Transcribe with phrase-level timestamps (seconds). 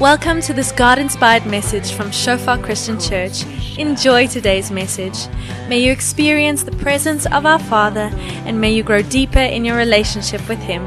[0.00, 3.44] Welcome to this God inspired message from Shofar Christian Church.
[3.76, 5.28] Enjoy today's message.
[5.68, 8.08] May you experience the presence of our Father
[8.48, 10.80] and may you grow deeper in your relationship with Him.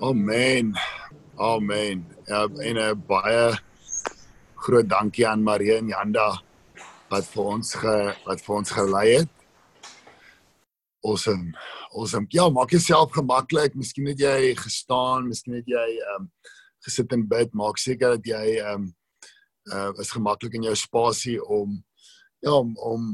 [0.00, 0.74] Amen.
[1.38, 2.06] Amen.
[2.24, 3.58] Ja, en 'n baie
[4.54, 6.47] groot dankie aan Marie en Janda
[7.08, 9.34] wat vir ons ge, wat vir ons gelei het.
[11.06, 11.54] Awesome.
[11.94, 12.26] Awesome.
[12.34, 13.76] Ja, maak jouself gemaklik.
[13.78, 16.30] Miskien het jy gestaan, miskien het jy ehm um,
[16.84, 17.54] gesit en bid.
[17.56, 18.92] Maak seker dat jy ehm um,
[19.72, 21.76] uh is gemaklik in jou spasie om
[22.40, 23.08] ja, om om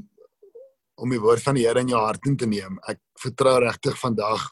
[0.95, 2.79] om die woord van die Here in jou hart in te neem.
[2.89, 4.51] Ek vertrou regtig vandag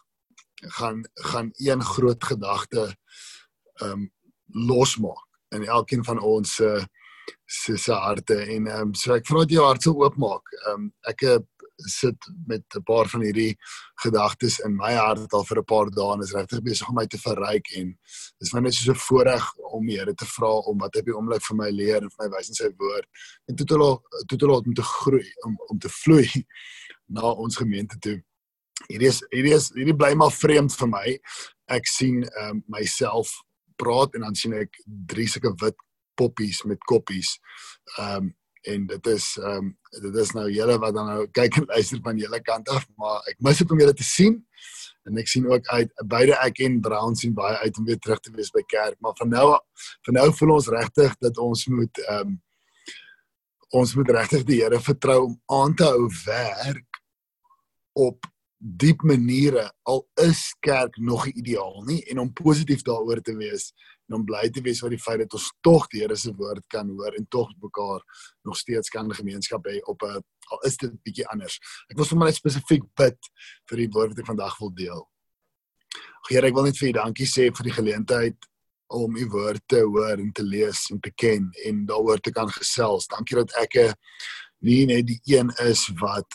[0.79, 2.89] gaan gaan een groot gedagte
[3.83, 4.11] ehm um,
[4.53, 6.85] losmaak in elkeen van ons se uh,
[7.47, 10.55] se se harte en ehm um, so ek vra dat jy jou hart sal oopmaak.
[10.67, 11.27] Ehm um, ek
[11.77, 13.57] sit met 'n paar van hierdie
[14.03, 17.07] gedagtes in my hart al vir 'n paar dae en is regtig besig om my
[17.07, 17.99] te verryk en
[18.41, 21.15] dis my net so 'n voorreg om die Here te vra om wat op die
[21.15, 23.07] oomblik vir my leer en vir my wys in sy woord
[23.49, 26.29] en toe toe toe om te groei om om te vloei
[27.15, 28.23] na ons gemeente toe.
[28.89, 31.19] Hierdie is hierdie is hierdie bly maar vreemd vir my.
[31.69, 33.43] Ek sien um, myself
[33.77, 35.77] praat en dan sien ek drie sulke wit
[36.15, 37.39] poppies met koppies.
[37.99, 38.31] Ehm um,
[38.63, 39.71] en dit is ehm um,
[40.03, 43.25] dit is nou julle wat dan nou kyk en luister van julle kant af, maar
[43.31, 44.39] ek mis dit om julle te sien.
[45.03, 48.21] En ek sien ook uit beide ek en Brown sien baie uit om weer terug
[48.23, 49.49] te wees by kerk, maar van nou
[50.07, 52.41] van nou voel ons regtig dat ons moet ehm um,
[53.73, 57.01] ons moet regtig die Here vertrou om aan te hou werk
[57.97, 58.27] op
[58.63, 63.73] diep maniere al is kerk nog ideaal nie en om positief daaroor te wees
[64.13, 66.67] en om bly te wees oor die feit dat ons tog die Here se woord
[66.73, 68.03] kan hoor en tog mekaar
[68.45, 70.21] nog steeds kan gemeenskap hê op 'n
[70.53, 71.59] al is dit bietjie anders.
[71.89, 73.19] Ek wil sommer net spesifiek bid
[73.71, 75.09] vir die woord wat ek vandag wil deel.
[76.29, 78.37] Here, ek wil net vir U dankie sê vir die geleentheid
[78.89, 82.49] om U woord te hoor en te lees en te ken en daaroor te kan
[82.49, 83.07] gesels.
[83.07, 83.95] Dankie dat ek 'n
[84.61, 86.29] nie net die een is wat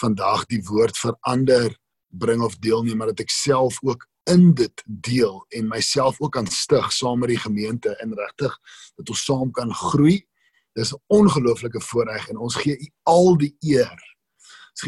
[0.00, 1.76] vandag die woord verander
[2.10, 6.46] bring of deelneem maar dat ek self ook in dit deel en myself ook aan
[6.46, 8.58] stig saam met die gemeente en regtig
[8.96, 10.22] dat ons saam kan groei.
[10.72, 13.98] Dis 'n ongelooflike voorreg en ons gee U al die eer.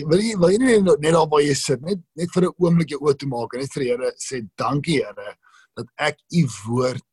[0.06, 2.88] Wil jy wil jy net net daar waar jy sit net net vir 'n oomblik
[2.88, 5.36] jou oë toe maak en net vir die Here sê dankie Here
[5.76, 7.04] dat ek U woord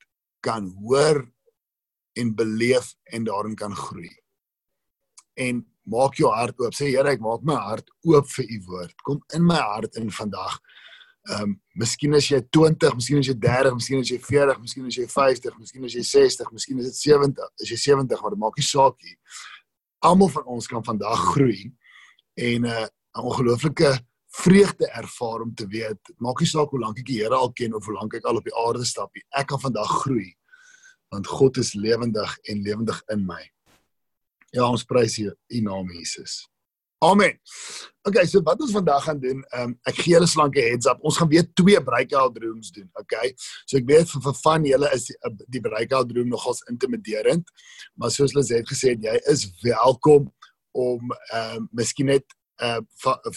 [0.42, 1.32] kan hoor
[2.14, 4.12] en beleef en daarin kan groei.
[5.36, 6.74] En maak jou hart oop.
[6.74, 8.96] Sê Here, ek maak my hart oop vir U woord.
[9.04, 10.60] Kom in my hart in vandag.
[11.30, 14.88] Ehm um, miskien as jy 20, miskien as jy 30, miskien as jy 40, miskien
[14.90, 18.34] as jy 50, miskien as jy 60, miskien is dit 70, as jy 70, maar
[18.34, 19.14] dit maak nie saak nie.
[20.10, 21.70] Almal van ons kan vandag groei
[22.42, 22.88] en 'n uh,
[23.22, 23.92] ongelooflike
[24.32, 27.76] vreugde ervaar om te weet, maak nie saak hoe lank ek die Here al ken
[27.76, 29.24] of hoe lank ek al op die aarde stap nie.
[29.36, 30.34] Ek kan vandag groei
[31.12, 33.42] want God is lewendig en lewendig in my.
[34.56, 36.48] Ja, ons prys U naam Jesus.
[37.04, 37.34] Amen.
[38.06, 41.00] Okay, so wat ons vandag gaan doen, um, ek gee julle slanke heads up.
[41.02, 43.32] Ons gaan weer twee breakout rooms doen, okay?
[43.66, 47.50] So ek weet vir, vir van julle is die, uh, die breakout room nogals intimiderend,
[47.98, 50.30] maar soos het gesê, jy is welkom
[50.78, 52.80] om ehm um, miskien net uh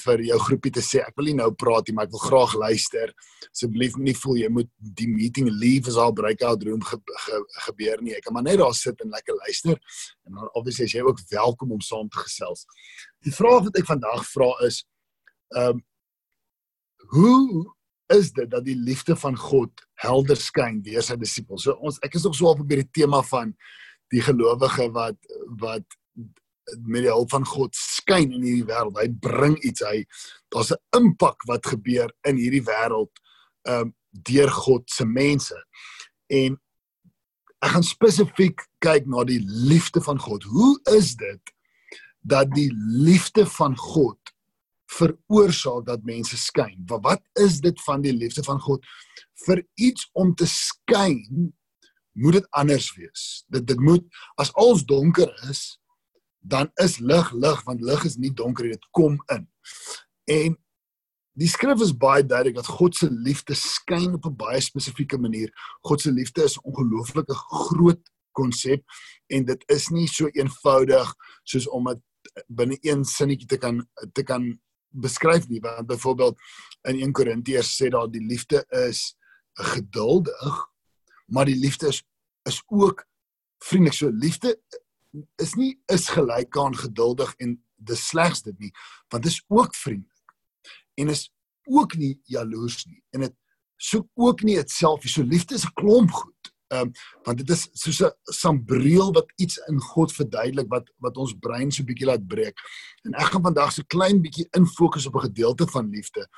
[0.05, 2.55] vir jou groepie te sê ek wil nie nou praat nie maar ek wil graag
[2.61, 3.13] luister.
[3.49, 4.71] Asseblief nie voel jy moet
[5.01, 8.15] die meeting leave as al breakout room ge, ge, gebeur nie.
[8.17, 9.81] Ek kan maar net daar sit en lekker luister.
[10.29, 12.67] En dan obviously is jy ook welkom om saam te gesels.
[13.25, 14.83] Die vraag wat ek vandag vra is
[15.57, 15.81] um
[17.15, 17.65] hoe
[18.13, 21.65] is dit dat die liefde van God helder skyn deur sy disippels?
[21.65, 23.57] So ons ek is nog so op by die tema van
[24.13, 26.01] die gelowige wat wat
[26.85, 28.99] met die hulp van God skyn in hierdie wêreld.
[28.99, 29.85] Hy bring iets.
[29.85, 30.05] Hy
[30.49, 33.13] daar's 'n impak wat gebeur in hierdie wêreld
[33.69, 35.57] ehm um, deur God se mense.
[36.31, 36.61] En
[37.65, 40.45] ek gaan spesifiek kyk na die liefde van God.
[40.45, 41.55] Hoe is dit
[42.21, 44.19] dat die liefde van God
[44.93, 46.85] veroorsaak dat mense skyn?
[46.87, 48.85] Wat wat is dit van die liefde van God
[49.47, 51.53] vir iets om te skyn?
[52.13, 53.45] Moet dit anders wees.
[53.49, 54.05] Dit dit moet
[54.41, 55.81] as alles donker is,
[56.45, 59.47] dan is lig lig want lig is nie donker dit kom in.
[60.25, 60.57] En
[61.35, 65.51] die skrif is baie duidelik dat God se liefde skyn op 'n baie spesifieke manier.
[65.81, 68.85] God se liefde is 'n ongelooflike groot konsep
[69.27, 72.03] en dit is nie so eenvoudig soos om dit
[72.47, 75.61] binne een sinnetjie te kan te kan beskryf nie.
[75.61, 76.39] Want byvoorbeeld
[76.83, 79.17] in 1 Korintiërs sê daar die liefde is
[79.53, 80.67] geduldig,
[81.27, 82.05] maar die liefde is
[82.43, 83.07] is ook
[83.59, 83.95] vriendelik.
[83.95, 84.61] So liefde
[85.43, 88.73] is nie is gelyk aan geduldig en dis slegs dit nie,
[89.13, 90.35] want dit is ook vriendelik.
[90.95, 91.31] En is
[91.65, 93.37] ook nie jaloers nie en dit
[93.77, 95.13] soek ook nie dit self nie.
[95.13, 96.53] So liefde is 'n klomp goed.
[96.73, 96.93] Ehm um,
[97.25, 101.71] want dit is soos 'n sambreel wat iets in God verduidelik wat wat ons brein
[101.71, 102.59] so bietjie laat breek.
[103.05, 106.29] En ek gaan vandag so klein bietjie infokus op 'n gedeelte van liefde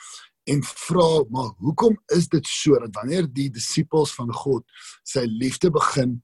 [0.46, 4.64] en vra maar hoekom is dit so dat wanneer die disippels van God
[5.02, 6.20] sy liefde begin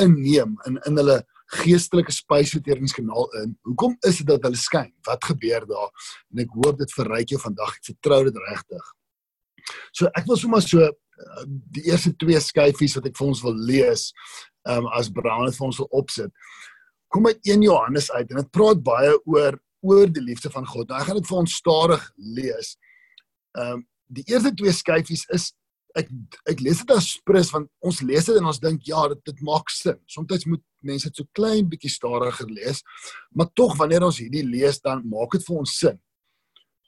[0.00, 1.22] inneem in in hulle
[1.52, 3.54] geestelike spysverteringskanaal in.
[3.68, 4.90] Hoekom is dit dat hulle skyn?
[5.06, 5.90] Wat gebeur daar?
[6.32, 7.76] En ek hoop dit verryk jou vandag.
[7.76, 8.90] Ek vertrou dit regtig.
[9.92, 11.44] So ek wil sommer so uh,
[11.76, 14.08] die eerste twee skyfies wat ek vir ons wil lees,
[14.68, 16.32] ehm um, as Brown het vir ons wil opsit.
[17.12, 20.88] Kom uit 1 Johannes uit en dit praat baie oor oor die liefde van God.
[20.88, 22.04] Nou ek gaan dit vir ons stadig
[22.40, 22.76] lees.
[23.58, 25.52] Ehm um, die eerste twee skyfies is
[25.98, 26.08] ek
[26.48, 29.42] ek lees dit as prins want ons lees dit en ons dink ja, dit dit
[29.46, 29.98] maak sin.
[30.06, 32.82] Soms moet mense dit so klein bietjie stadiger lees,
[33.30, 35.98] maar tog wanneer ons hierdie lees dan maak dit vir ons sin.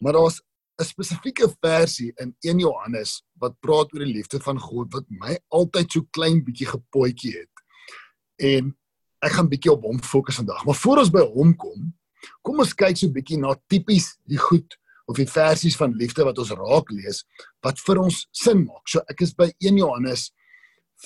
[0.01, 0.41] Maar daar's
[0.81, 5.39] 'n spesifieke versie in 1 Johannes wat praat oor die liefde van God wat my
[5.49, 7.55] altyd so klein bietjie gepootjie het.
[8.43, 8.75] En
[9.23, 10.65] ek gaan bietjie op hom fokus vandag.
[10.65, 11.93] Maar voor ons by hom kom,
[12.43, 16.39] kom ons kyk so bietjie na tipies die goed of die versies van liefde wat
[16.41, 17.25] ons raak lees
[17.65, 18.85] wat vir ons sin maak.
[18.89, 20.31] So ek is by 1 Johannes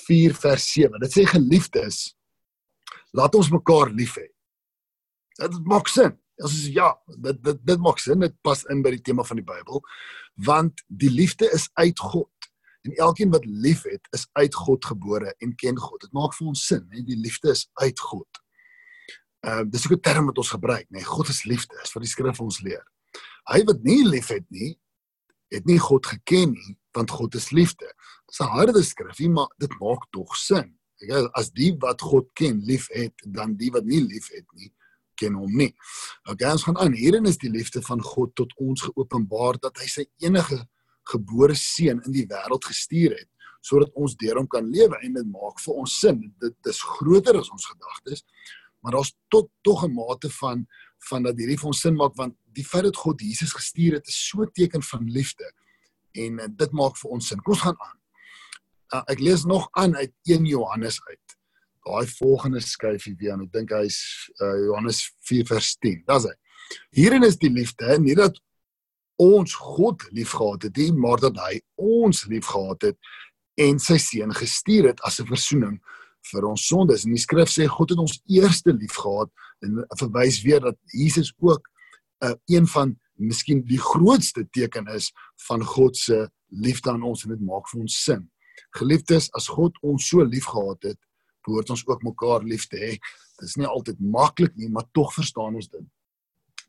[0.07, 1.01] 4 vers 7.
[1.03, 2.01] Dit sê geliefdes,
[3.17, 4.29] laat ons mekaar lief hê.
[5.39, 6.15] Dit maak sin.
[6.39, 9.41] Ons sê ja, dit dit dit maak sin, dit pas in by die tema van
[9.41, 9.83] die Bybel,
[10.47, 12.31] want die liefde is uit God.
[12.87, 15.99] En elkeen wat liefhet, is uit God gebore en ken God.
[16.05, 18.45] Dit maak vir ons sin, hè, die liefde is uit God.
[19.47, 20.99] Ehm uh, dis ook 'n term wat ons gebruik, nê.
[20.99, 22.85] Nee, God is liefde, is wat die skrif ons leer.
[23.49, 24.75] Hy wat nie liefhet nie,
[25.53, 27.89] het nie God geken nie, want God is liefde.
[28.29, 30.75] Dis 'n harde skrif, maar dit maak tog sin.
[31.01, 34.73] Ek as die wat God ken liefhet, dan die wat nie liefhet nie,
[35.17, 35.75] ken hom nie.
[36.31, 36.93] Okay, ons gaan aan.
[36.93, 40.69] Hierin is die liefde van God tot ons geopenbaar dat hy sy enige
[41.09, 43.29] gebore seun in die wêreld gestuur het
[43.69, 46.21] sodat ons deur hom kan lewe en dit maak vir ons sin.
[46.41, 48.23] Dit is groter as ons gedagtes.
[48.81, 50.67] Maar daar's tot tog 'n mate van
[51.09, 54.11] van dat hierdie vir ons sin maak want die feit dat God Jesus gestuur het
[54.11, 55.47] is so 'n teken van liefde
[56.13, 57.43] en uh, dit maak vir ons sin.
[57.43, 57.99] Kom ons gaan aan.
[58.89, 61.39] Uh, ek lees nog aan uit 1 Johannes uit
[61.89, 63.99] daai volgende skyfie weer en ek dink hy's
[64.43, 66.03] uh, Johannes 4 vers 10.
[66.09, 66.35] Daar's hy.
[66.97, 68.37] Hierin is die liefde, nie dat
[69.19, 72.99] ons God liefgehad het nie, maar dat hy ons liefgehad het
[73.59, 75.79] en sy seun gestuur het as 'n verzoening
[76.31, 77.05] vir ons sondes.
[77.05, 79.31] En die skrif sê God het ons eerste liefgehad
[79.65, 81.67] en verwys weer dat Jesus ook
[82.25, 85.11] uh, een van miskien die grootste teken is
[85.47, 88.25] van God se liefde aan ons en dit maak vir ons sin.
[88.79, 90.99] Geliefdes, as God ons so liefgehad het,
[91.47, 92.91] behoort ons ook mekaar lief te hê.
[93.39, 95.87] Dit is nie altyd maklik nie, maar tog verstaan ons dit.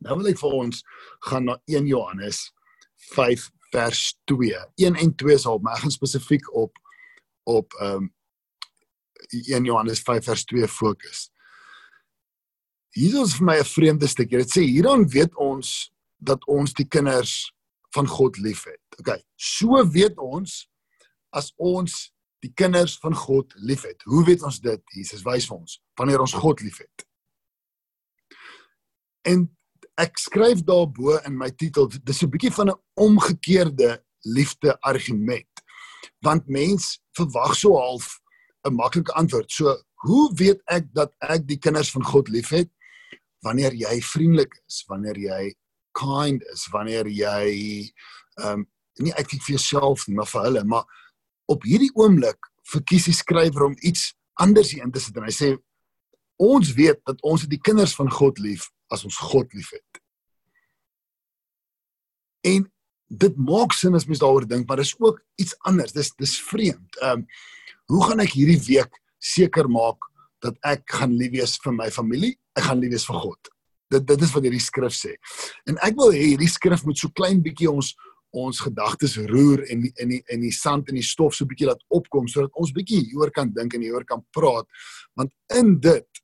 [0.05, 0.83] Nou wil ek vir ons
[1.27, 2.45] gaan na 1 Johannes
[3.11, 4.61] 5 vers 2.
[4.85, 6.77] 1 en 2 sal my gaan spesifiek op
[7.49, 8.13] op ehm um,
[9.29, 11.27] 1 Johannes 5 vers 2 fokus.
[12.97, 14.37] Hier is vir my 'n vreemde stukkie.
[14.37, 17.51] Dit sê hierdan weet ons dat ons die kinders
[17.93, 18.81] van God liefhet.
[18.99, 19.21] OK.
[19.35, 20.69] So weet ons
[21.31, 24.01] as ons die kinders van God liefhet.
[24.03, 24.81] Hoe weet ons dit?
[24.95, 27.05] Jesus wys vir ons wanneer ons God liefhet.
[29.27, 29.49] En
[29.99, 35.51] ek skryf daarbo in my titel dis 'n bietjie van 'n omgekeerde liefde argument.
[36.21, 38.19] Want mens verwag so half
[38.65, 39.51] 'n maklike antwoord.
[39.51, 42.69] So, hoe weet ek dat ek die kinders van God liefhet?
[43.45, 45.53] Wanneer jy vriendelik is, wanneer jy
[45.97, 47.45] kind is, wanneer jy
[48.39, 48.67] ehm um,
[48.99, 50.83] nie uitkyk vir jouself nie, maar vir hulle, maar
[51.47, 54.09] op hierdie oomblik verkies die skrywer om iets
[54.43, 55.53] anders hier in te sit en hy sê
[56.39, 60.01] ons weet dat ons die kinders van God lief as ons God liefhet.
[62.47, 62.67] En
[63.09, 65.95] dit maak sin as mens daaroor dink, maar dis ook iets anders.
[65.95, 66.99] Dis dis vreemd.
[67.01, 67.25] Ehm um,
[67.89, 70.05] hoe gaan ek hierdie week seker maak
[70.45, 72.35] dat ek gaan lief wees vir my familie?
[72.59, 73.51] Ek gaan lief wees vir God.
[73.89, 75.15] Dit dit is wat hierdie skrif sê.
[75.69, 77.95] En ek wil hê hierdie skrif moet so klein bietjie ons
[78.37, 81.81] ons gedagtes roer en in die in die sand en die stof so bietjie laat
[81.89, 84.67] opkom sodat ons bietjie hieroor kan dink en hieroor kan praat
[85.17, 86.21] want in dit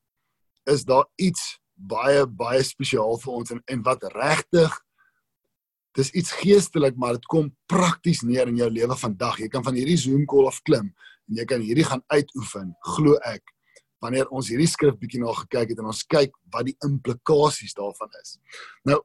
[0.69, 4.77] is daar iets baie baie spesiaal vir ons en en wat regtig
[5.97, 9.77] dis iets geestelik maar dit kom prakties neer in jou lewe vandag jy kan van
[9.79, 10.91] hierdie Zoom call af klim
[11.25, 13.54] en jy kan hierdie gaan uitoefen glo ek
[14.03, 18.11] wanneer ons hierdie skrif bietjie na gekyk het en ons kyk wat die implikasies daarvan
[18.21, 18.37] is
[18.83, 18.99] nou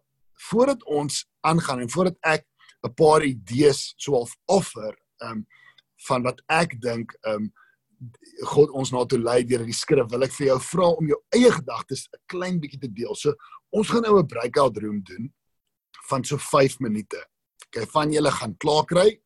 [0.51, 2.47] voordat ons aangaan en voordat ek
[2.85, 5.47] 'n paar idees so half offer um
[6.09, 7.53] van wat ek dink um
[8.49, 11.19] God ons na toe lei deur die skrif, wil ek vir jou vra om jou
[11.37, 13.15] eie gedagtes 'n klein bietjie te deel.
[13.15, 13.35] So
[13.73, 15.33] ons gaan nou 'n breakout room doen
[16.09, 17.21] van so 5 minute.
[17.67, 19.21] Okay, van julle gaan klaar kry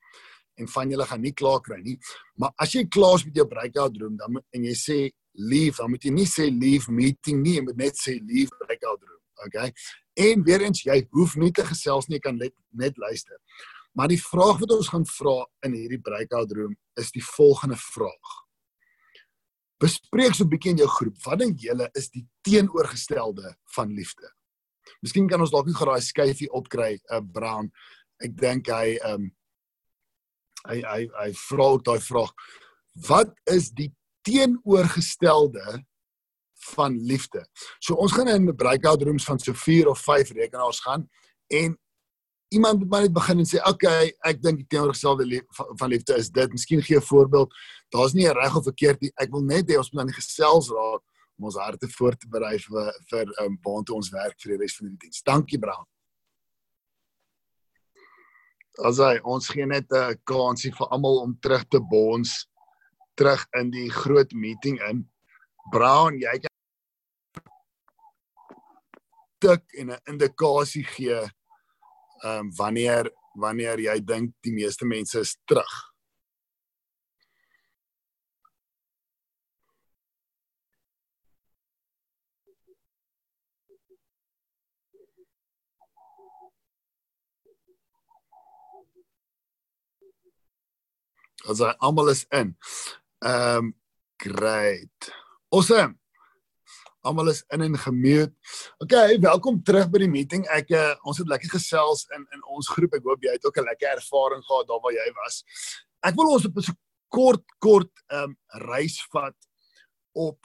[0.59, 1.99] en van julle gaan nie klaar kry nie.
[2.37, 5.91] Maar as jy klaar is met jou breakout room dan en jy sê leave, dan
[5.91, 9.21] moet jy nie sê leave meeting nie, jy moet net sê leave breakout room.
[9.47, 9.73] Okay?
[10.15, 13.39] En weer eens jy hoef nie te gesels nie, jy kan net net luister.
[13.95, 15.37] Maar die vraag wat ons gaan vra
[15.67, 18.33] in hierdie breakout room is die volgende vraag.
[19.83, 24.31] Bespreek so 'n bietjie in jou groep, wat dink julle is die teenoorgestelde van liefde?
[25.03, 27.71] Miskien kan ons dalk nie geraai skyfie opkry, uh, Brown.
[28.23, 29.31] Ek dink hy um,
[30.69, 32.33] hy hy hy vra ook daai vraag.
[33.09, 33.93] Wat is die
[34.25, 35.85] teenoorgestelde
[36.75, 37.45] van liefde?
[37.79, 41.09] So ons gaan in breakout rooms van so 4 of 5 rekenaars gaan
[41.53, 41.79] en
[42.55, 45.45] iemand moet maar net begin en sê, "Oké, okay, ek dink die teenoorgestelde
[45.79, 47.55] van, liefde is dit." Miskien gee 'n voorbeeld.
[47.89, 49.13] Daar's nie 'n reg of verkeerd nie.
[49.15, 51.03] Ek wil net hê ons moet aan die gesels raak
[51.39, 54.77] om ons harte voor te berei vir vir um, waantoe ons werk vir die res
[54.77, 55.23] van die diens.
[55.23, 55.87] Dankie, Brown.
[58.83, 62.47] Asai, ons gee net 'n kansie vir almal om terug te bons
[63.15, 65.05] terug in die groot meeting in.
[65.73, 66.53] Brown, jy kan
[69.45, 71.21] tik en 'n indikasie gee
[72.25, 75.75] ehm um, wanneer wanneer jy dink die meeste mense is terug.
[91.45, 92.55] As hy almal is in.
[93.25, 93.77] Ehm um,
[94.17, 95.13] great.
[95.49, 95.99] Awesome.
[97.01, 98.35] Almal is in en gemute.
[98.77, 100.45] Okay, welkom terug by die meeting.
[100.53, 102.93] Ek uh, ons het lekker gesels in in ons groep.
[102.99, 105.41] Ek hoop jy het ook 'n lekker ervaring gehad daar waar jy was.
[106.05, 106.77] Ek wil ons op 'n
[107.09, 108.37] kort kort ehm um,
[108.69, 109.37] reis vat
[110.13, 110.39] op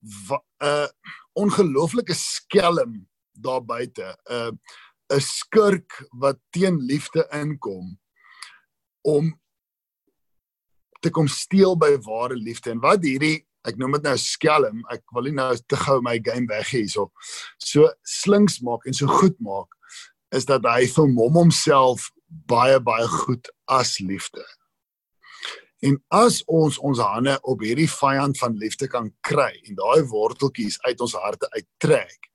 [0.00, 0.88] 'n uh,
[1.36, 3.04] ongelooflike skelm
[3.36, 4.16] daar buite.
[4.24, 4.52] 'n uh,
[5.12, 8.00] 'n skurk wat teen liefde inkom
[9.04, 9.36] om
[11.00, 12.70] te kom steel by ware liefde.
[12.70, 16.18] En wat hierdie ek noem dit nou skelm ek wil nie nou te gou my
[16.22, 17.08] game weg hê hierso
[17.58, 19.72] so slinks maak en so goed maak
[20.36, 22.10] is dat hy vermom homself
[22.50, 24.42] baie baie goed as liefde.
[25.86, 30.78] En as ons ons hande op hierdie vyand van liefde kan kry en daai worteltjies
[30.86, 32.30] uit ons harte uittrek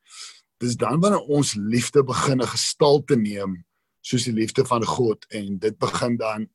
[0.62, 3.66] dis dan wanneer ons liefde begin 'n gestalte neem
[4.02, 5.26] soos die liefde van God.
[5.30, 6.50] En dit begin dan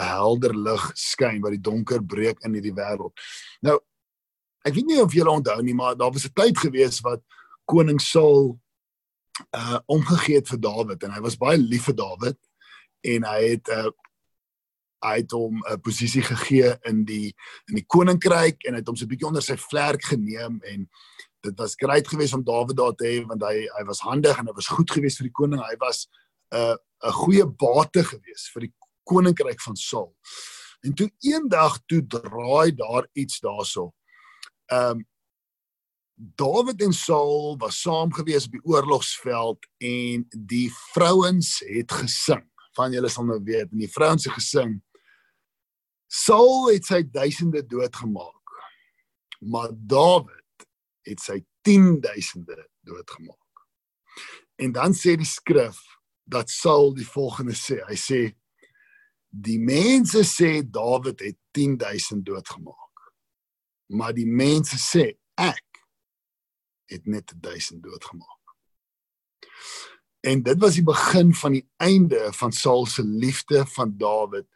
[0.00, 3.12] 'n helder lig skyn wat die donker breek in hierdie wêreld.
[3.62, 3.78] Nou
[4.64, 7.22] ek weet nie of julle onthou nie, maar daar was 'n tyd gewees wat
[7.64, 8.58] koning Saul
[9.56, 12.38] uh omgegee het vir Dawid en hy was baie lief vir Dawid
[13.00, 13.90] en hy het uh
[15.00, 17.32] hy het hom 'n posisie gegee in die
[17.68, 20.88] in die koninkryk en hy het hom so 'n bietjie onder sy vlerk geneem en
[21.40, 24.46] dit was great geweest om Dawid daar te hê want hy hy was handig en
[24.46, 25.60] hy was goed geweest vir die koning.
[25.60, 26.08] Hy was
[26.52, 26.76] 'n uh,
[27.08, 30.16] 'n goeie bate geweest vir die koninkryk van Saul.
[30.80, 33.92] En toe eendag toe draai daar iets daarso.
[34.66, 35.08] Ehm um,
[36.36, 42.44] Dawid en Saul was saam gewees op die oorlogsveld en die vrouens het gesing.
[42.76, 44.74] Van julle sal nou weet, en die vrouens het gesing.
[46.12, 48.52] Saul het sy duisende doodgemaak.
[49.40, 50.66] Maar Dawid
[51.08, 53.64] het sy 10000de doodgemaak.
[54.60, 55.80] En dan sê die skrif
[56.28, 57.80] dat Saul die volgende sê.
[57.88, 58.20] Hy sê
[59.30, 63.12] die mense sê Dawid het 10000 doodgemaak.
[63.94, 65.06] Maar die mense sê
[65.38, 65.82] ek
[66.90, 68.38] het net 1000 doodgemaak.
[70.20, 74.46] En dit was die begin van die einde van Saul se liefde van Dawid.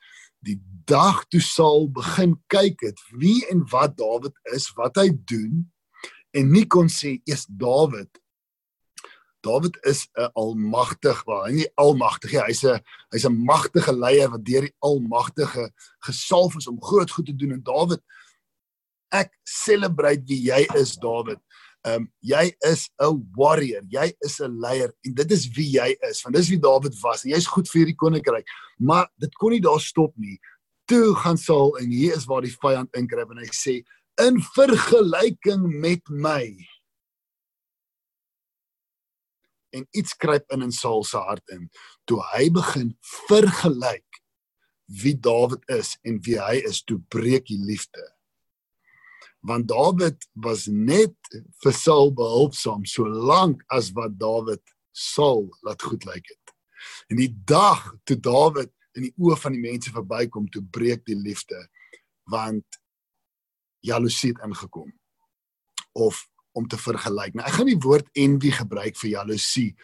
[0.44, 5.64] Die dag toe Saul begin kyk het wie en wat Dawid is, wat hy doen
[6.34, 8.10] en nie kon sê eers Dawid
[9.44, 12.40] Dawid is 'n almagtig, maar nie almagtig nie.
[12.40, 12.80] Hy's 'n
[13.12, 15.70] hy's 'n magtige leier wat deur die Almagtige
[16.00, 18.00] gesalf is om groot goed te doen en Dawid
[19.12, 21.40] ek celebrate wie jy is Dawid.
[21.84, 25.96] Ehm um, jy is 'n warrior, jy is 'n leier en dit is wie jy
[26.08, 26.22] is.
[26.22, 27.22] Want dis wie Dawid was.
[27.22, 28.46] Jy's goed vir die koninkryk.
[28.78, 30.38] Maar dit kon nie daar stop nie.
[30.86, 33.84] Toe gaan Saul en hier is waar die vyand inkruip en hy sê
[34.22, 36.54] in vergelyking met my
[39.74, 41.68] en iets kruip in in Saul se hart in.
[42.08, 42.92] Toe hy begin
[43.26, 44.20] vergelyk
[45.00, 48.04] wie Dawid is en wie hy is toe breek die liefde.
[49.44, 51.16] Want Dawid was net
[51.62, 54.62] vir Saul behulpsaam solank as wat Dawid
[54.94, 56.54] Saul laat goed lyk het.
[57.10, 61.18] En die dag toe Dawid in die oë van die mense verbykom toe breek die
[61.18, 61.58] liefde
[62.30, 62.78] want
[63.84, 64.88] jaloesie het ingekom.
[65.92, 66.22] Of
[66.54, 67.34] om te vergelyk.
[67.34, 69.74] Nou ek gaan die woord envy gebruik vir jaloesie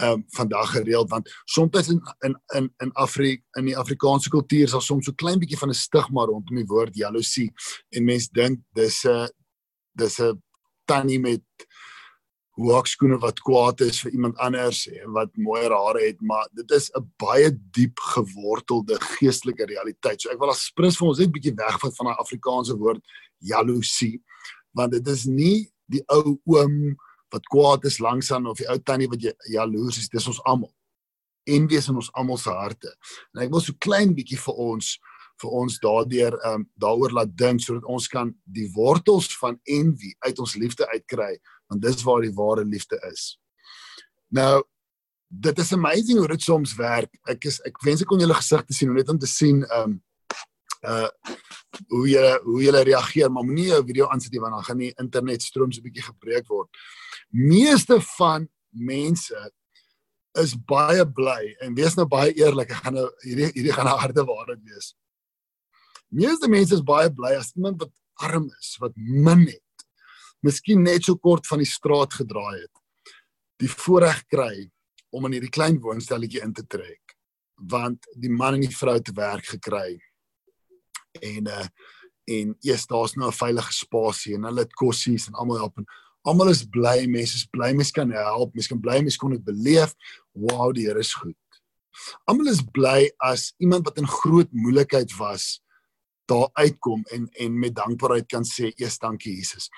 [0.00, 4.64] ehm um, vandag gereeld want soms in in in in Afrika in die Afrikaanse kultuur
[4.64, 7.50] is daar soms so klein bietjie van 'n stigma rondom die woord jaloesie
[7.90, 9.28] en mense dink dis 'n
[9.92, 10.40] dis 'n
[10.86, 11.44] tannie met
[12.60, 16.90] hoekskoene wat kwaad is vir iemand anders en wat mooier hare het, maar dit is
[16.90, 20.20] 'n baie diep gewortelde geestelike realiteit.
[20.20, 23.00] So ek wil as prins vir ons net 'n bietjie wegvat van daai Afrikaanse woord
[23.38, 24.20] jaloesie,
[24.74, 26.76] want dit is nie die ou oom
[27.30, 30.72] wat kwaad is langsaan of die ou tannie wat jaloers is, dis ons almal.
[31.50, 32.90] En wees in ons almal se harte.
[33.34, 34.96] En ek wil so klein bietjie vir ons
[35.40, 40.12] vir ons daardeur ehm um, daaroor laat dink sodat ons kan die wortels van envy
[40.26, 41.32] uit ons liefde uitkry
[41.70, 43.38] want dis waar die ware liefde is.
[44.28, 44.62] Nou
[45.30, 47.12] dit is amazing hoe dit soms werk.
[47.30, 49.98] Ek is ek wens ek kon julle gesigte sien net om te sien ehm um,
[50.82, 51.08] uh
[51.88, 54.94] hoe jy hoe jy reageer, maar moenie 'n video aansit nie want dan gaan die
[54.98, 56.68] internet stroom so 'n bietjie gebreek word.
[57.30, 59.52] Meeste van mense
[60.38, 64.00] is baie bly en wees nou baie eerlik, ek gaan nou hierdie hierdie gaan 'n
[64.00, 64.94] harde waarheid wees.
[66.08, 69.86] Meeste mense is baie bly as iemand wat arm is, wat min het,
[70.42, 72.76] miskien net so kort van die straat gedraai het,
[73.58, 74.70] die voorreg kry
[75.10, 77.16] om in hierdie klein woonstelletjie in te trek,
[77.56, 79.98] want die man en die vrou te werk gekry.
[81.18, 81.66] En uh
[82.30, 85.86] en eers daar's nou 'n veilige spasie en hulle het kossies en almal help en
[86.22, 89.44] almal is bly, mense is bly, mense kan help, mense kan bly, mense kon dit
[89.44, 89.94] beleef.
[90.32, 91.36] Wow, die Here is goed.
[92.24, 95.60] Almal is bly as iemand wat in groot moeilikheid was
[96.30, 99.68] daar uitkom en en met dankbaarheid kan sê eers dankie Jesus.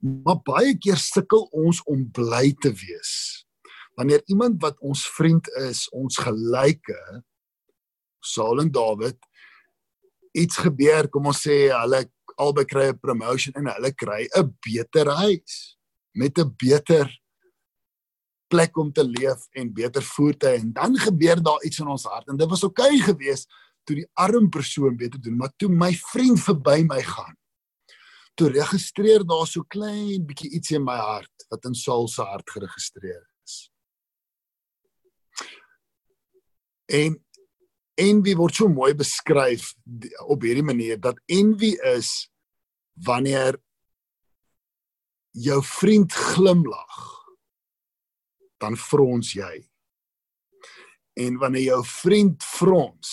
[0.00, 3.12] Maar baie keer sukkel ons om bly te wees.
[3.94, 7.22] Wanneer iemand wat ons vriend is, ons gelyke
[8.20, 9.18] Saul en Dawid
[10.32, 12.04] iets gebeur, kom ons sê hulle
[12.40, 15.76] albei kry 'n promotion en hulle kry 'n beter huis
[16.14, 17.06] met 'n beter
[18.48, 22.28] plek om te leef en beter voertuie en dan gebeur daar iets in ons hart
[22.28, 23.46] en dit was oukei okay geweest
[23.90, 27.36] toe die arm persoon beter doen, maar toe my vriend verby my gaan.
[28.38, 32.50] Toe registreer daar so klein bietjie iets in my hart wat in Saul se hart
[32.54, 33.56] geregistreer is.
[36.86, 37.18] En
[38.00, 39.72] envy word so mooi beskryf
[40.26, 42.30] op hierdie manier dat envy is
[43.06, 43.58] wanneer
[45.36, 47.00] jou vriend glimlag
[48.60, 49.54] dan frons jy.
[51.20, 53.12] En wanneer jou vriend frons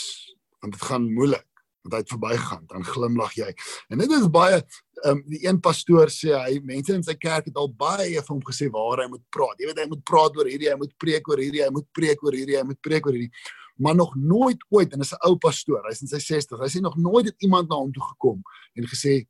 [0.58, 1.46] want dit gaan moeilik
[1.86, 3.48] want hy het verbygegaan dan glimlag jy.
[3.94, 4.58] En dit is baie
[5.08, 8.42] um, die een pastoor sê hy mense in sy kerk het al baie vir hom
[8.44, 9.62] gesê waar hy moet praat.
[9.62, 12.26] Jy weet hy moet praat oor hierdie hy moet preek oor hierdie hy moet preek
[12.26, 13.32] oor hierdie hy moet preek oor hierdie
[13.78, 16.82] maar nog nooit ooit en is 'n ou pastoor hy's in sy 60 hy sê
[16.82, 18.42] nog nooit het iemand na hom toe gekom
[18.76, 19.28] en gesê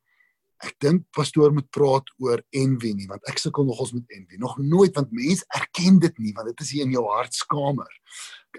[0.64, 4.56] ek dink pastoor moet praat oor envy nie want ek sukkel nogals met envy nog
[4.58, 7.90] nooit want mense erken dit nie want dit is hier in jou hartskamer.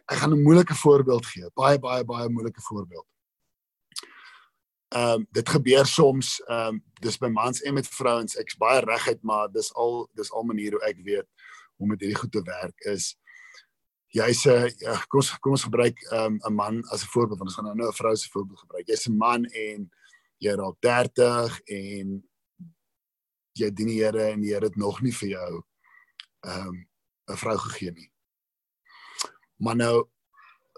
[0.07, 3.07] Ek gaan 'n moeilike voorbeeld gee baie baie baie moeilike voorbeeld.
[4.95, 8.79] Ehm um, dit gebeur soms ehm um, dis by mans en met vrouens ek's baie
[8.79, 11.27] reguit maar dis al dis al maniere hoe ek weet
[11.77, 13.15] hoe met hierdie goed te werk is
[14.13, 17.49] jy's 'n ja, kom ons kom ons gebruik 'n um, man as 'n voorbeeld want
[17.49, 19.91] ons gaan nou 'n vrou se voorbeeld gebruik jy's 'n man en
[20.39, 22.23] jy raak 30 en
[23.53, 25.63] jy dien die Here en die Here het nog nie vir jou
[26.47, 26.87] ehm um,
[27.29, 28.11] 'n vrou gegee nie.
[29.59, 30.09] Maar nou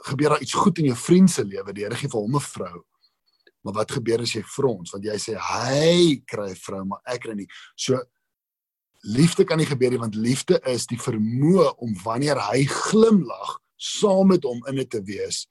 [0.08, 2.40] gebeur daar iets goed in jou vriend se lewe, die Here gee vir hom 'n
[2.42, 2.84] vrou.
[3.62, 4.92] Maar wat gebeur as jy frons?
[4.92, 7.48] Want jy sê hy kry 'n vrou, maar ek kry nie.
[7.76, 8.02] So
[9.02, 14.30] liefde kan nie gebeur nie want liefde is die vermoë om wanneer hy glimlag saam
[14.30, 15.48] met hom in dit te wees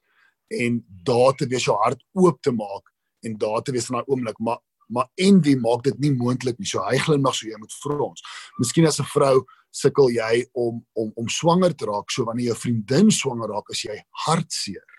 [0.51, 4.07] en daar te wees jou hart oop te maak en daar te wees in daai
[4.07, 4.61] oomblik, maar
[4.91, 6.67] maar envy maak dit nie moontlik nie.
[6.67, 8.19] So hy glimlag so jy moet frons.
[8.59, 12.55] Miskien as 'n vrou sukkel jy om om om swanger te raak, so wanneer jou
[12.55, 14.89] vriendin swanger raak, is jy hartseer.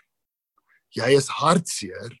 [0.95, 2.19] Jy is hartseer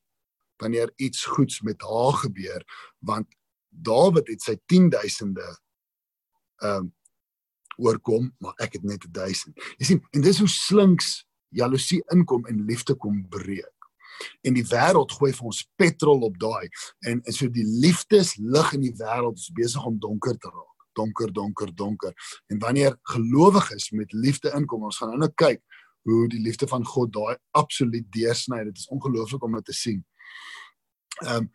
[0.61, 2.63] wanneer iets goeds met haar gebeur,
[3.01, 3.27] want
[3.69, 5.55] Dawid het sy 10000de
[6.61, 6.91] ehm um,
[7.81, 9.55] oorkom, maar ek het net 1000.
[9.81, 11.23] Jy sien, en dis hoe slinks
[11.57, 13.87] jaloesie inkom en liefde kom breek.
[14.45, 16.67] En die wêreld gooi vir ons petrol op daai.
[17.09, 20.87] En en so die liefdeslig in die wêreld is besig om donker te raak.
[20.93, 22.13] Donker donker donker.
[22.47, 25.63] En wanneer gelowiges met liefde inkom ons gaan nou kyk
[26.03, 30.03] hoe die liefde van God daai absoluut deursny dit is ongelooflik om dit te sien.
[31.23, 31.49] Ehm um,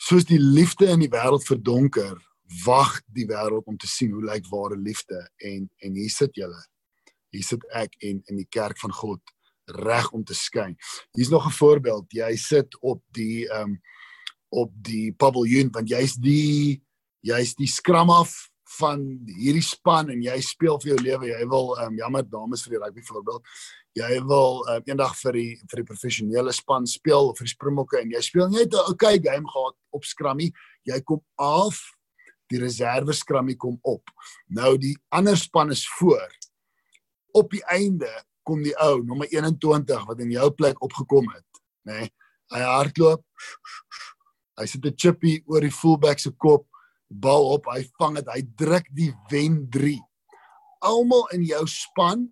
[0.00, 2.16] soos die liefde in die wêreld verdonker
[2.64, 6.62] wag die wêreld om te sien hoe lyk ware liefde en en hier sit julle
[7.30, 9.22] hier sit ek en in die kerk van God
[9.70, 10.76] reg om te skyn.
[11.14, 12.12] Hier's nog 'n voorbeeld.
[12.12, 13.80] Jy sit op die ehm um,
[14.48, 16.82] op die paviljoen want jy's die
[17.20, 21.26] jy's die skram af van hierdie span en jy speel vir jou lewe.
[21.26, 23.42] Jy wil ehm um, jammer dames vir die rugby voorbeeld.
[23.92, 28.10] Jy wil um, eendag vir die vir die professionele span speel vir die Springbokke en
[28.10, 30.50] jy speel net 'n okay game gehad op scrummy.
[30.84, 31.78] Jy kom af,
[32.50, 34.10] die reserve scrummy kom op.
[34.48, 36.26] Nou die ander span is voor.
[37.36, 38.10] Op die einde
[38.46, 42.00] kom die ou nommer 21 wat in jou plek opgekom het, nê?
[42.02, 42.10] Nee,
[42.50, 43.22] hy hardloop.
[44.58, 46.66] Hy sit 'n chippy oor die fullback se kop
[47.10, 49.98] bal op, hy vang dit, hy druk die wen 3.
[50.86, 52.28] Almal in jou span,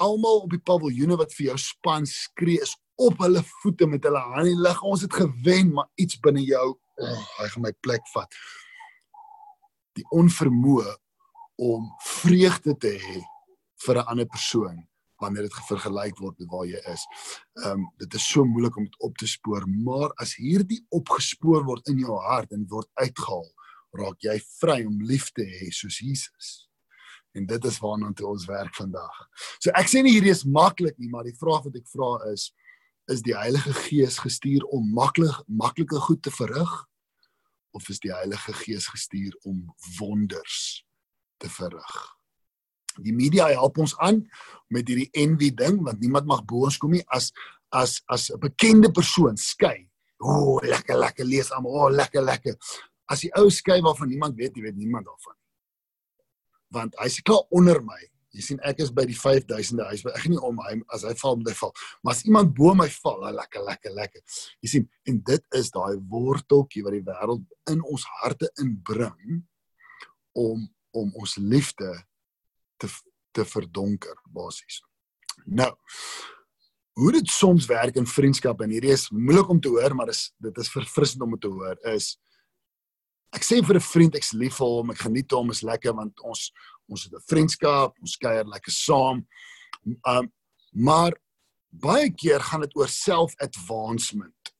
[0.00, 4.20] almal op die paviljoene wat vir jou span skree is op hulle voete met hulle
[4.34, 4.82] hande lig.
[4.82, 6.66] Ons het gewen, maar iets binne jou,
[7.00, 8.40] oh, hy gaan my plek vat.
[9.98, 10.94] Die onvermoë
[11.60, 13.18] om vreugde te hê
[13.84, 14.86] vir 'n ander persoon
[15.20, 17.04] wanneer dit vergelyk word met waar jy is.
[17.64, 21.64] Ehm um, dit is so moeilik om dit op te spoor, maar as hierdie opgespoor
[21.64, 23.48] word in jou hart en word uitgehaal,
[24.00, 26.68] raak jy vry om lief te hê soos Jesus.
[27.34, 29.16] En dit is waarna toe ons werk vandag.
[29.60, 32.50] So ek sê nie hierdie is maklik nie, maar die vraag wat ek vra is
[33.10, 36.70] is die Heilige Gees gestuur om maklik maklike goed te verrig
[37.76, 40.84] of is die Heilige Gees gestuur om wonders
[41.40, 41.96] te verrig?
[43.00, 44.24] Die media help ons aan
[44.68, 47.30] met hierdie envy ding want niemand mag bo ons kom nie as
[47.70, 49.88] as as 'n bekende persoon skei.
[50.18, 51.72] O, oh, lekker lekker lees almal.
[51.72, 52.56] O, oh, lekker lekker
[53.10, 55.48] as die ou skei waarvan niemand weet, jy weet niemand daarvan nie.
[56.76, 58.00] Want hy's klaar onder my.
[58.30, 61.14] Jy sien ek is by die 5000de huis, ek gaan nie om hy as hy
[61.18, 61.72] val met hy val.
[62.02, 64.22] Maar as iemand bo my val, dan lekker lekker lekker.
[64.62, 69.40] Jy sien, en dit is daai worteltjie wat die wêreld in ons harte inbring
[70.38, 71.90] om om ons liefde
[72.82, 72.88] te
[73.30, 74.80] te verdonker basies.
[75.46, 75.70] Nou,
[76.98, 80.24] hoe dit soms werk in vriendskap en hierdie is moeilik om te hoor, maar dis
[80.42, 82.16] dit is verfrissend om te hoor is
[83.30, 86.18] ek sê vir 'n vriend ek's lief vir hom, ek geniet hom, is lekker want
[86.20, 86.50] ons
[86.90, 89.26] ons het 'n vriendskap, ons kuier lekker saam.
[90.06, 90.32] Um
[90.72, 91.12] maar
[91.70, 94.54] baie keer gaan dit oor self-advancement.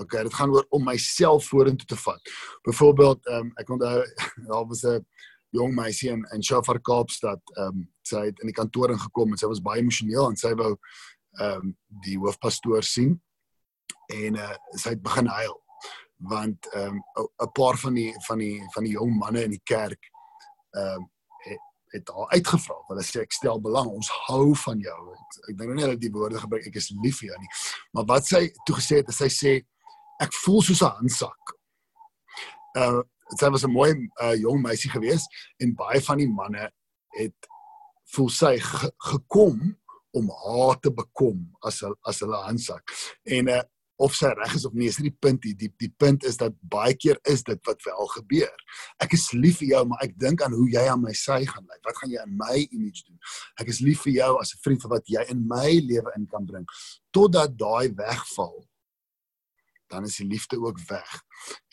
[0.00, 2.20] Okay, dit gaan oor om myself vorentoe te vat.
[2.62, 4.04] Byvoorbeeld, um ek onthou
[4.48, 5.06] daar was 'n
[5.50, 9.46] jong meisie in in Shofar Kaapstad, um sy het in die kantoor ingekom en sy
[9.46, 10.76] was baie emosioneel en sy wou
[11.40, 13.20] um die hoofpastoor sien
[14.10, 15.56] en uh, sy het begin huil
[16.28, 19.64] want ehm um, 'n paar van die van die van die jong manne in die
[19.64, 20.10] kerk
[20.76, 21.10] ehm um,
[21.94, 22.76] het, haar uitgevra.
[22.88, 24.98] Hulle sê ek stel belang, ons hou van jou.
[25.14, 27.52] Ek, ek dink nie hulle die woorde gebruik ek is lief vir jou nie.
[27.96, 29.54] Maar wat sy toe gesê het, sy sê
[30.20, 31.56] ek voel soos 'n handsak.
[32.76, 33.02] Uh
[33.38, 35.22] sy was 'n mooi uh, jong meisie gewees
[35.62, 36.70] en baie van die manne
[37.14, 37.46] het
[38.14, 39.60] voel sy ge, gekom
[40.10, 42.82] om haar te bekom as as hulle handsak.
[43.24, 43.62] En uh,
[44.00, 45.52] of sy reg is of nie, is nie die punt nie.
[45.60, 48.64] Die die punt is dat baie keer is dit wat wel gebeur.
[49.04, 51.66] Ek is lief vir jou, maar ek dink aan hoe jy aan my sy gaan
[51.66, 51.82] lyk.
[51.84, 53.20] Wat gaan jy in my image doen?
[53.60, 56.26] Ek is lief vir jou as 'n vriend vir wat jy in my lewe in
[56.26, 56.66] kan bring
[57.12, 58.66] totdat daai wegval.
[59.90, 61.22] Dan is die liefde ook weg.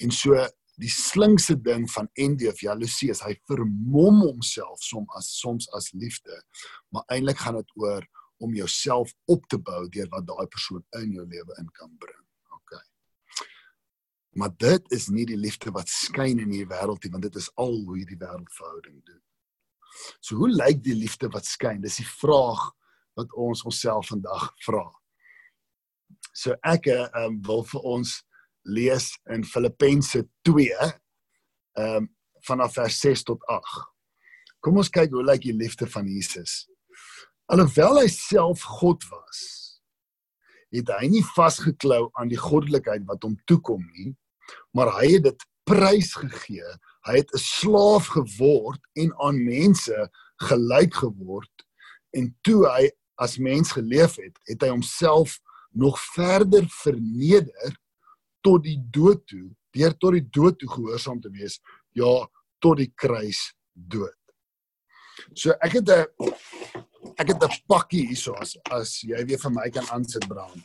[0.02, 0.36] En so
[0.78, 5.90] die slinkste ding van envy of jaloesie is hy vermom homself soms as soms as
[5.94, 6.42] liefde,
[6.94, 8.06] maar eintlik gaan dit oor
[8.38, 12.24] om jouself op te bou deur wat daai persoon in jou lewe in kan bring.
[12.56, 12.76] OK.
[14.38, 17.50] Maar dit is nie die liefde wat skyn in hierdie wêreld nie, want dit is
[17.56, 19.24] al hoe hierdie wêreld verhouding doen.
[20.22, 21.82] So hoe lyk die liefde wat skyn?
[21.82, 22.70] Dis die vraag
[23.18, 24.86] wat ons onsself vandag vra.
[26.38, 28.14] So ek um, wil vir ons
[28.68, 30.94] lees in Filippense 2 ehm
[31.78, 32.14] um,
[32.48, 33.80] vanaf vers 6 tot 8.
[34.64, 36.62] Kom ons kyk hoe lyk die liefde van Jesus
[37.48, 39.42] Alhoewel hy self God was,
[40.76, 44.12] het hy nie vasgeklou aan die goddelikheid wat hom toekom nie,
[44.76, 46.74] maar hy het dit prys gegee.
[47.08, 50.10] Hy het 'n slaaf geword en aan mense
[50.50, 51.64] gelyk geword
[52.12, 55.40] en toe hy as mens geleef het, het hy homself
[55.72, 57.76] nog verder verneder
[58.42, 61.60] tot die dood toe, deur tot die dood toe gehoorsaam te wees,
[61.96, 62.28] ja,
[62.60, 64.16] tot die kruis dood.
[65.34, 66.06] So ek het 'n
[67.18, 70.64] ek het 'n pakkie hierso as as jy weer vir my kan aansit Brown.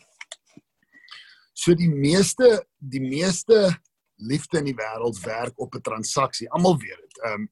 [1.54, 3.80] So die meeste die meeste
[4.16, 6.50] liefde in die wêreld werk op 'n transaksie.
[6.50, 7.18] Almal weet dit.
[7.24, 7.50] Ehm um,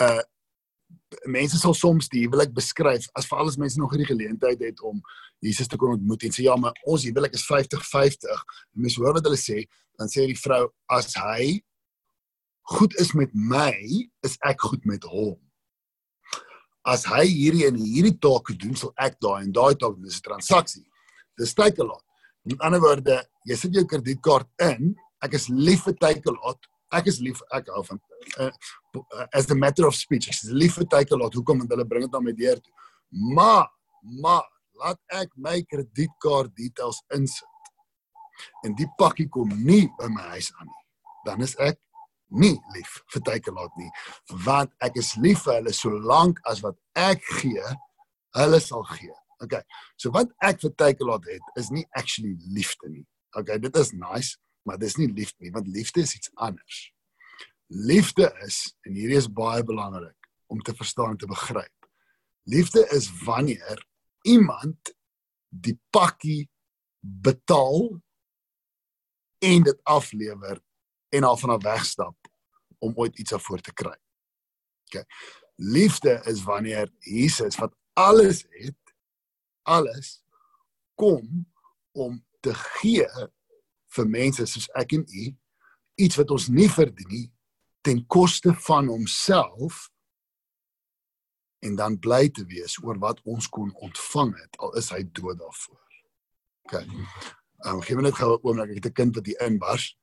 [0.00, 0.22] uh
[1.26, 4.80] mense sal soms die huwelik beskryf as veral as mense nog nie die geleentheid het
[4.80, 5.02] om
[5.40, 8.44] Jesus te kon ontmoet en sê ja, maar ons huwelik is 50-50.
[8.72, 9.66] Mense hoor wat hulle sê,
[9.98, 11.60] dan sê die vrou as hy
[12.62, 15.36] goed is met my, is ek goed met hom
[16.84, 20.08] as hy hierdie en hierdie take doen, sal ek daai en daai take doen.
[20.08, 20.86] Dis 'n transaksie.
[21.38, 22.04] Dis tyd te laat.
[22.44, 26.68] Met ander woorde, jy sit jou kredietkaart in Ek is lief vir Takealot.
[26.92, 28.00] Ek is lief ek hou van
[28.42, 28.50] uh,
[29.32, 30.28] as a matter of speech.
[30.28, 31.34] Ek is lief vir Takealot.
[31.38, 32.74] Hoekom want hulle bring dit aan my deur toe.
[33.38, 33.70] Maar
[34.22, 34.42] maar
[34.82, 37.46] laat ek my kredietkaart details insit.
[38.66, 40.82] En die pakkie kom nie by my huis aan nie.
[41.28, 41.78] Dan is ek
[42.32, 43.90] nie lief vir Takealot nie,
[44.46, 47.74] want ek is lief vir hulle solank as wat ek gee,
[48.38, 49.14] hulle sal gee.
[49.42, 49.62] Okay.
[49.98, 53.06] So wat ek vir Takealot het is nie actually liefde nie.
[53.36, 54.36] Okay, dit is nice,
[54.68, 56.82] maar dis nie liefde nie, want liefde is iets anders.
[57.72, 61.88] Liefde is en hierdie is baie belangrik om te verstaan en te begryp.
[62.44, 63.80] Liefde is wanneer
[64.28, 64.92] iemand
[65.48, 66.46] die pakkie
[67.00, 67.96] betaal
[69.42, 70.60] en dit aflewer
[71.12, 72.21] en af van wegstap
[72.82, 73.94] om ooit iets daarvoor te kry.
[74.90, 75.04] OK.
[75.62, 78.94] Liefde is wanneer Jesus wat alles het,
[79.62, 80.18] alles
[80.98, 81.46] kom
[81.92, 83.06] om te gee
[83.92, 85.30] vir mense soos ek en u
[86.02, 87.26] iets wat ons nie verdien nie
[87.82, 89.88] ten koste van homself
[91.62, 95.38] en dan bly te wees oor wat ons kon ontvang het al is hy dood
[95.38, 95.82] daarvoor.
[96.66, 96.78] OK.
[97.62, 99.98] Ehm um, gee net gou 'n oomblik ek het 'n kind wat hier inbars.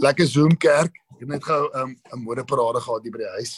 [0.00, 0.96] Lekker Zoom kerk.
[1.12, 3.52] Ek het net gou 'n um, modeparade gehad hier by die huis.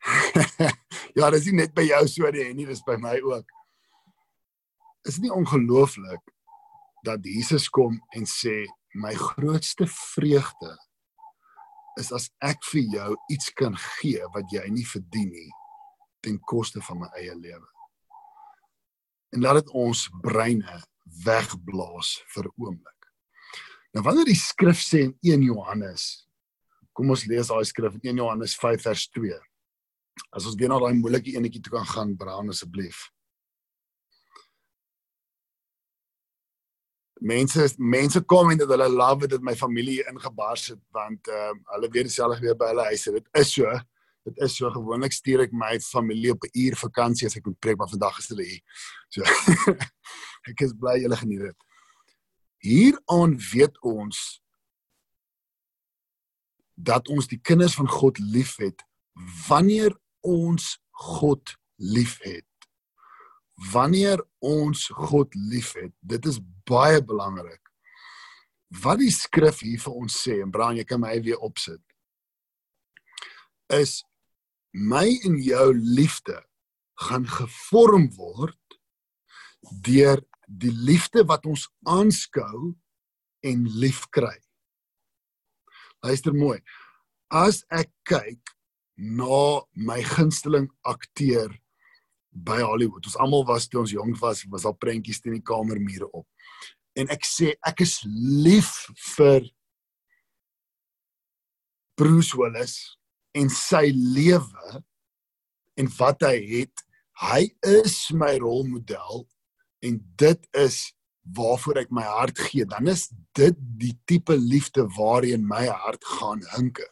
[1.18, 3.50] ja, dis nie net by jou so nie, nie, dis by my ook.
[5.02, 6.22] Is dit nie ongelooflik
[7.02, 8.62] dat Jesus kom en sê
[8.94, 10.78] my grootste vreugde
[11.98, 15.50] is as ek vir jou iets kan gee wat jy nie verdien nie
[16.22, 17.66] ten koste van my eie lewe.
[19.34, 20.78] En laat dit ons breine
[21.26, 22.99] wegblaas vir oomblik.
[23.90, 26.26] Nou wanneer die skrif sê in 1 Johannes,
[26.94, 29.38] kom ons lees daai skrif in 1 Johannes 5 vers 2.
[30.36, 33.08] As ons weer na daai moeilike enetjie toe kan gaan, Brown asseblief.
[37.20, 41.72] Mense mense kom en dat hulle love dit my familie ingebars het want ehm uh,
[41.74, 43.12] hulle weet dieselfde weer by hulle huise.
[43.12, 43.74] Dit is so.
[44.24, 47.58] Dit is so gewoonlik stuur ek my familie op 'n uur vakansie as ek moet
[47.58, 48.62] preek, maar vandag is hulle hier.
[49.08, 49.20] So
[50.50, 51.69] ek is bly julle geniet dit.
[52.60, 54.40] Hieraan weet ons
[56.74, 58.84] dat ons die kinders van God liefhet
[59.48, 62.46] wanneer ons God liefhet.
[63.72, 67.60] Wanneer ons God liefhet, dit is baie belangrik.
[68.82, 71.82] Wat die skrif hier vir ons sê, en Bram, jy kan my weer opsit.
[73.72, 74.00] Is
[74.72, 76.38] my en jou liefde
[77.08, 78.56] gaan gevorm word
[79.84, 82.72] deur die liefde wat ons aanskou
[83.46, 84.34] en lief kry.
[86.02, 86.58] Luister mooi.
[87.30, 88.54] As ek kyk
[89.00, 91.52] na my gunsteling akteur
[92.30, 93.06] by Hollywood.
[93.06, 96.26] Ons almal was toe ons jonk was, was al prentjies teen die kamermure op.
[96.98, 98.70] En ek sê ek is lief
[99.14, 99.48] vir
[102.00, 102.76] Bruce Willis
[103.36, 104.82] en sy lewe
[105.80, 106.86] en wat hy het.
[107.20, 109.26] Hy is my rolmodel
[109.84, 110.78] en dit is
[111.36, 116.42] waarvoor ek my hart gee, dan is dit die tipe liefde waarheen my hart gaan
[116.54, 116.88] hinker.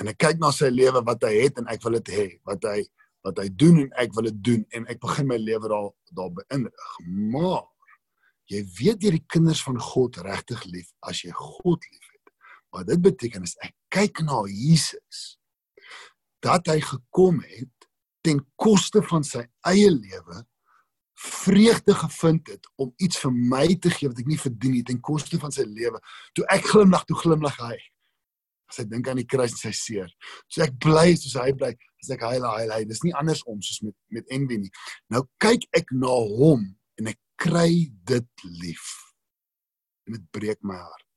[0.00, 2.66] En ek kyk na sy lewe wat hy het en ek wil dit hê, wat
[2.70, 2.82] hy
[3.24, 6.32] wat hy doen en ek wil dit doen en ek begin my lewe daar daar
[6.36, 6.96] beïnrig.
[7.32, 7.62] Maar
[8.52, 12.34] jy weet jy die kinders van God regtig lief as jy God liefhet.
[12.74, 15.38] Wat dit beteken is ek kyk na Jesus
[16.44, 17.73] dat hy gekom het
[18.24, 20.42] ten koste van sy eie lewe
[21.24, 25.00] vreugde gevind het om iets vir my te gee wat ek nie verdien nie ten
[25.04, 26.00] koste van sy lewe.
[26.34, 27.76] Toe ek glimlag, toe glimlag hy.
[28.70, 30.10] As hy dink aan die kruis en sy seer.
[30.50, 31.70] So ek bly soos hy bly,
[32.02, 32.80] as ek hy hy hy.
[32.90, 34.72] Dis nie andersom soos met met Envy nie.
[35.14, 36.66] Nou kyk ek na hom
[36.98, 38.90] en ek kry dit lief.
[40.08, 41.10] En dit breek my hart.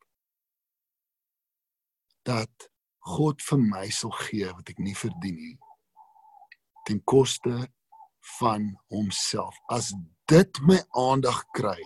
[2.27, 2.69] Dat
[3.17, 5.55] God vir my sal gee wat ek nie verdien nie
[6.87, 7.67] ten koste
[8.39, 9.55] van homself.
[9.71, 9.91] As
[10.31, 11.77] dit my aandag kry,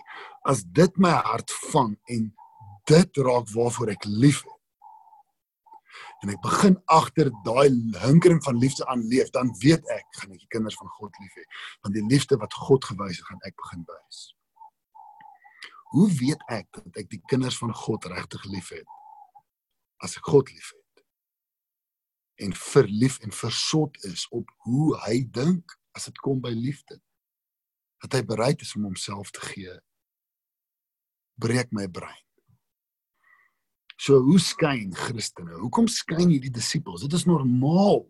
[0.48, 2.30] as dit my hart vang en
[2.90, 4.58] dit raak waarvoor ek lief het.
[6.22, 7.68] En ek begin agter daai
[8.02, 11.34] hinkering van liefde aan leef, dan weet ek gaan ek die kinders van God lief
[11.36, 11.44] hê,
[11.82, 14.22] want die liefde wat God gewys het, gaan ek begin wys.
[15.92, 18.86] Hoe weet ek dat ek die kinders van God regtig liefhet?
[20.02, 20.81] as ek God liefhet
[22.34, 26.98] en verlief en versot is op hoe hy dink as dit kom by liefde.
[28.02, 29.74] Dat hy bereid is om homself te gee.
[31.40, 32.18] Breek my brein.
[34.00, 35.54] So hoe skyn Christene?
[35.60, 37.04] Hoekom skyn hierdie disippels?
[37.04, 38.02] Dit is normaal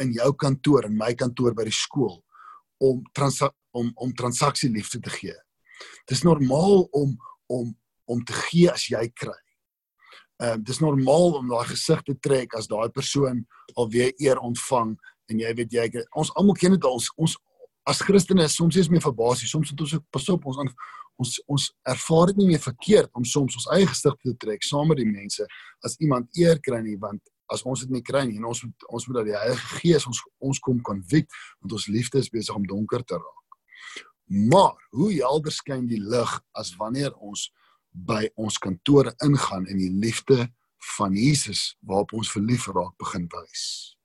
[0.00, 2.22] in jou kantoor en my kantoor by die skool
[2.80, 3.02] om
[3.76, 5.36] om om transaksie liefde te gee.
[6.08, 7.16] Dis normaal om
[7.52, 7.74] om
[8.06, 9.36] om te gee as jy kry
[10.36, 14.96] Ehm uh, dis normaal om daai gesig te trek as daai persoon alweer eer ontvang
[15.32, 17.36] en jy weet jy ons almal ken dit ons ons
[17.88, 20.58] as Christene soms is meer verbaas soms het ons ook pas op ons
[21.16, 24.92] ons ons ervaar dit nie meer verkeerd om soms ons eie gesig te trek saam
[24.92, 25.46] met die mense
[25.88, 27.22] as iemand eer kry nie want
[27.52, 30.06] as ons dit nie kry nie en ons moet ons moet dat die Heilige Gees
[30.10, 34.02] ons ons kom konvik want ons liefde is besig om donker te raak.
[34.50, 37.48] Maar hoe helder skyn die lig as wanneer ons
[38.04, 40.48] by ons kantore ingaan en die liefde
[40.96, 43.96] van Jesus waarop ons verlief raak begin wys.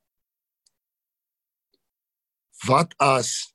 [2.68, 3.52] Wat as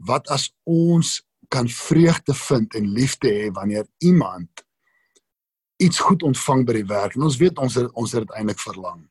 [0.00, 1.18] wat as ons
[1.52, 4.64] kan vreugde vind en liefde hê wanneer iemand
[5.76, 8.60] iets goed ontvang by die werk en ons weet ons het, ons het dit eintlik
[8.62, 9.02] verlang.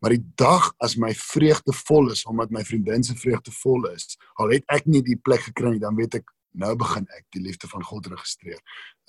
[0.00, 4.16] Maar die dag as my vreugde vol is omdat my vriendin se vreugde vol is,
[4.40, 7.42] al het ek nie die plek gekry nie, dan weet ek nou begin ek die
[7.44, 8.60] liefde van God registreer.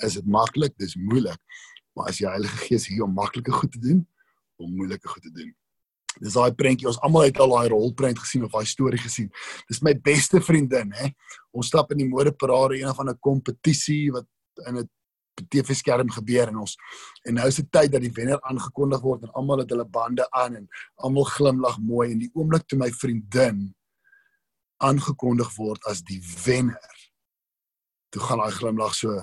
[0.06, 0.76] Is dit maklik?
[0.78, 1.40] Dis moeilik.
[1.98, 4.04] Maar as die Heilige Gees hier om maklike goed te doen,
[4.62, 5.54] om moeilike goed te doen.
[6.18, 6.88] Dis daai prentjie.
[6.90, 9.30] Ons almal het al daai rolprent gesien of daai storie gesien.
[9.70, 11.12] Dis my beste vriendin, hè.
[11.54, 14.28] Ons stap in die modeparade een of ander kompetisie wat
[14.66, 14.90] in 'n
[15.50, 16.76] TV-skerm gebeur en ons
[17.28, 20.26] en nou is dit tyd dat die wenner aangekondig word en almal het hulle bande
[20.32, 23.76] aan en almal glimlag mooi en die oomblik toe my vriendin
[24.78, 26.97] aangekondig word as die wenner
[28.18, 29.14] toe gaan hy glimlag so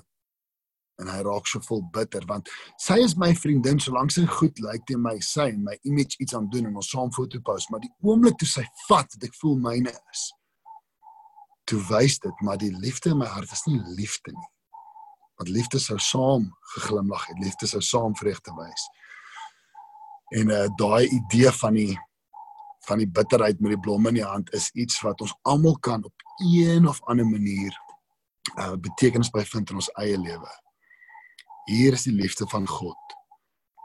[1.03, 4.85] en hy raak so vol bitter want sy is my vriendin solank sy goed lyk
[4.87, 7.83] teen my sy en my image iets aan doen en ons saam foto post maar
[7.83, 10.25] die oomblik toe sy vat dat ek voel myne is.
[11.67, 14.51] Toe wys dit maar die liefde in my hart is nie liefde nie.
[15.41, 18.89] Want liefde sou saam geglimlag het liefde sou saam vreugde wys.
[20.39, 21.95] En uh, daai idee van die
[22.85, 26.05] van die bitterheid met die blomme in die hand is iets wat ons almal kan
[26.05, 27.73] op een of ander manier
[28.59, 30.53] uh, betekenis by vind in ons eie lewe.
[31.71, 33.17] Hier is die liefde van God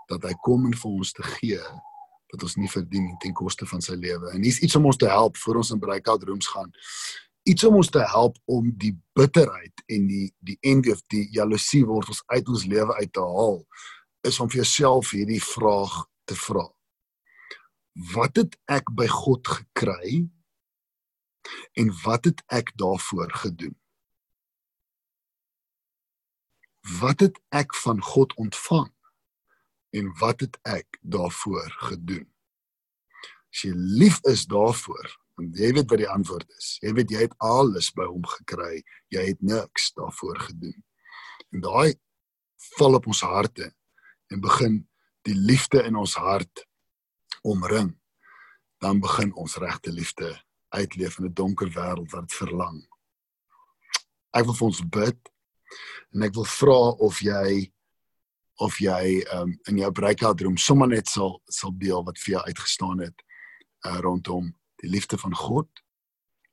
[0.09, 1.61] dat hy kom en vir ons te gee
[2.29, 4.31] wat ons nie verdien nie ten koste van sy lewe.
[4.33, 6.69] En hier's iets om ons te help voor ons in breakout rooms gaan.
[7.49, 11.85] Iets om ons te help om die bitterheid en die die envy of die jaloesie
[11.89, 13.63] wortels uit ons lewe uit te haal
[14.27, 15.95] is om vir jouself hierdie vraag
[16.29, 16.67] te vra.
[18.13, 20.27] Wat het ek by God gekry?
[21.79, 23.78] En wat het ek daarvoor gedoen?
[26.99, 28.89] Wat het ek van God ontvang
[29.89, 32.27] en wat het ek daarvoor gedoen?
[33.49, 36.75] As jy lief is daarvoor, want jy weet wat die antwoord is.
[36.83, 40.77] Jy weet jy het alles by hom gekry, jy het niks daarvoor gedoen.
[41.53, 41.95] En daai
[42.75, 43.71] val op ons harte
[44.29, 44.81] en begin
[45.27, 46.65] die liefde in ons hart
[47.47, 47.95] omring.
[48.79, 50.35] Dan begin ons regte liefde
[50.75, 52.85] uitleef in 'n donker wêreld wat verlang.
[54.33, 55.19] Ek wil vir ons bid
[56.13, 57.71] en ek wil vra of jy
[58.59, 62.41] of jy um, in jou breakout room sommer net sal sal deel wat vir jou
[62.47, 63.23] uitgestaan het
[63.87, 64.49] uh, rondom
[64.83, 65.69] die liefde van God.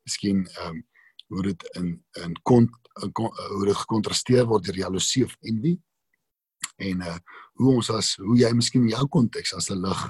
[0.06, 0.84] Miskien ehm um,
[1.26, 1.88] hoe dit in
[2.22, 2.68] in kon,
[3.02, 5.74] in kon hoe dit gekontrasteer word deur jaloesie of envy
[6.86, 7.16] en uh
[7.58, 10.02] hoe ons as hoe jy miskien in jou konteks as 'n lig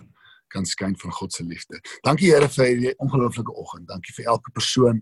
[0.52, 1.80] kan skyn van God se liefde.
[2.02, 3.88] Dankie Here vir hierdie ongelooflike oggend.
[3.88, 5.00] Dankie vir elke persoon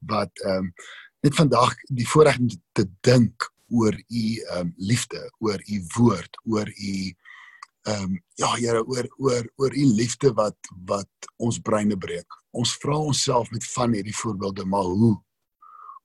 [0.00, 0.72] wat ehm um,
[1.26, 6.68] net vandag die voorreg om te dink oor u um, liefde, oor u woord, oor
[6.70, 6.96] u
[7.86, 12.26] ehm um, ja, Here, oor oor oor u liefde wat wat ons breine breek.
[12.50, 15.14] Ons vra onsself met van hierdie voorbeelde, maar hoe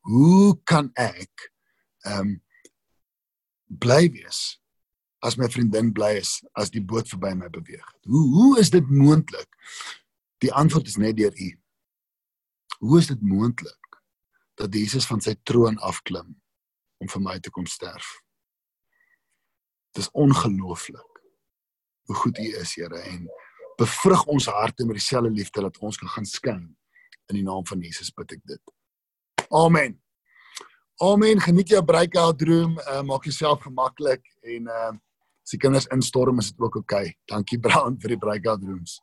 [0.10, 1.50] hoe kan ek
[2.06, 2.36] ehm um,
[3.82, 4.60] bly wees
[5.26, 7.88] as my vriendin bly is as die boot verby my beweeg?
[8.06, 9.50] Hoe hoe is dit moontlik?
[10.42, 11.52] Die antwoord is net deur u.
[12.80, 13.81] Hoe is dit moontlik?
[14.62, 16.36] Dat Jesus van sy troon afklim
[17.02, 18.20] om vir my te kom sterf.
[19.98, 21.08] Dis ongelooflik
[22.10, 23.28] hoe goed U is, Here, en
[23.80, 26.64] bevrug ons harte met dieselfde liefde dat ons kan gaan skyn
[27.32, 28.74] in die naam van Jesus bid ek dit.
[29.56, 29.96] Amen.
[31.02, 31.40] Amen.
[31.42, 34.92] Geniet jou breakout room, uh, maak jouself gemaklik en uh
[35.42, 37.08] as die kinders instorm is dit ook oukei.
[37.10, 37.16] Okay.
[37.28, 39.00] Dankie Brown vir die breakout rooms.